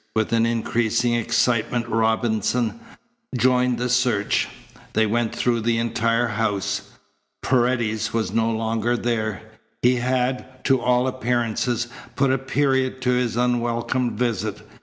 [0.15, 2.79] With an increasing excitement Robinson
[3.37, 4.47] joined the search.
[4.93, 6.89] They went through the entire house.
[7.43, 9.43] Paredes was no longer there.
[9.83, 14.67] He had, to all appearances, put a period to his unwelcome visit.